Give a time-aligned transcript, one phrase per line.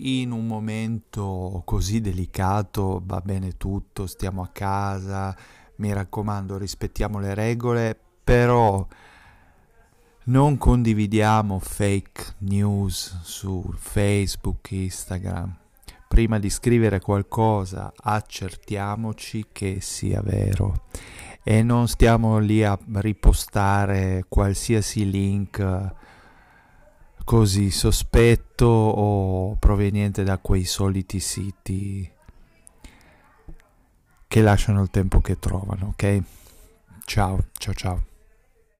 [0.00, 5.36] in un momento così delicato va bene tutto, stiamo a casa,
[5.76, 8.86] mi raccomando rispettiamo le regole, però
[10.24, 15.56] non condividiamo fake news su Facebook, Instagram.
[16.06, 20.86] Prima di scrivere qualcosa accertiamoci che sia vero
[21.42, 25.58] e non stiamo lì a ripostare qualsiasi link
[27.30, 32.10] così sospetto o proveniente da quei soliti siti
[34.26, 36.22] che lasciano il tempo che trovano, ok?
[37.04, 38.09] Ciao, ciao, ciao.